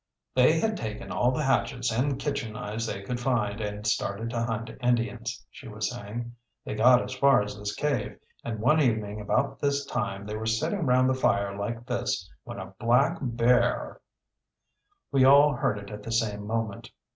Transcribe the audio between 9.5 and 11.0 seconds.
this time they were sitting